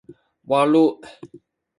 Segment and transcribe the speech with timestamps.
[0.51, 0.83] walu